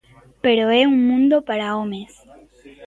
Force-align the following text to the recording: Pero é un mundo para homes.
Pero 0.43 0.63
é 0.79 0.81
un 0.93 0.97
mundo 1.09 1.35
para 1.47 1.73
homes. 1.77 2.11